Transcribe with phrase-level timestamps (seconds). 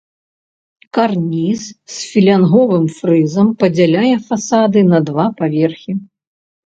[0.97, 5.91] Карніз з філянговым фрызам падзяляе фасады на два паверхі.